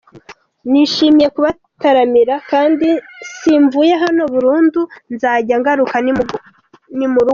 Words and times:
Nishimiye 0.69 1.27
kubataramira 1.35 2.35
kandi 2.51 2.87
simvuye 3.37 3.93
hano 4.03 4.23
burundu 4.33 4.81
nzajya 5.13 5.55
ngaruka 5.61 5.97
ni 6.05 6.13
mu 6.17 6.21
rugo. 6.27 6.39